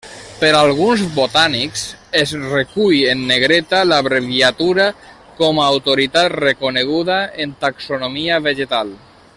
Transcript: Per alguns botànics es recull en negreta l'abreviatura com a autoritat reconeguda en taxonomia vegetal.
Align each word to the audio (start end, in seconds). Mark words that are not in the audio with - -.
Per 0.37 0.47
alguns 0.59 1.01
botànics 1.17 1.83
es 2.21 2.33
recull 2.53 3.03
en 3.11 3.21
negreta 3.33 3.83
l'abreviatura 3.89 4.87
com 5.43 5.61
a 5.61 5.69
autoritat 5.75 6.37
reconeguda 6.45 7.19
en 7.47 7.55
taxonomia 7.67 8.41
vegetal. 8.51 8.93